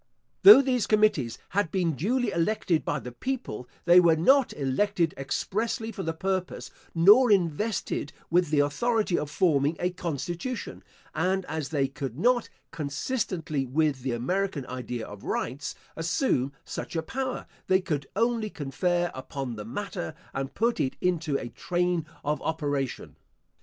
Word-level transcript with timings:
Though 0.41 0.63
these 0.63 0.87
committees 0.87 1.37
had 1.49 1.69
been 1.69 1.91
duly 1.91 2.31
elected 2.31 2.83
by 2.83 2.97
the 2.97 3.11
people, 3.11 3.69
they 3.85 3.99
were 3.99 4.15
not 4.15 4.51
elected 4.53 5.13
expressly 5.15 5.91
for 5.91 6.01
the 6.01 6.11
purpose, 6.11 6.71
nor 6.95 7.29
invested 7.31 8.11
with 8.31 8.49
the 8.49 8.61
authority 8.61 9.15
of 9.15 9.29
forming 9.29 9.75
a 9.79 9.91
constitution; 9.91 10.83
and 11.13 11.45
as 11.45 11.69
they 11.69 11.87
could 11.87 12.17
not, 12.17 12.49
consistently 12.71 13.63
with 13.67 14.01
the 14.01 14.13
American 14.13 14.65
idea 14.65 15.05
of 15.05 15.23
rights, 15.23 15.75
assume 15.95 16.51
such 16.65 16.95
a 16.95 17.03
power, 17.03 17.45
they 17.67 17.79
could 17.79 18.07
only 18.15 18.49
confer 18.49 19.11
upon 19.13 19.55
the 19.55 19.65
matter, 19.65 20.15
and 20.33 20.55
put 20.55 20.79
it 20.79 20.95
into 20.99 21.37
a 21.37 21.49
train 21.49 22.07
of 22.25 22.41
operation. 22.41 23.17